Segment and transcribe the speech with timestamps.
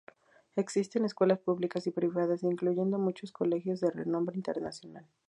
[0.55, 5.05] Existen escuelas públicas y privadas, incluyendo muchos colegios de renombre internacional.